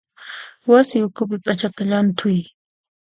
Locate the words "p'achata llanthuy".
1.43-2.39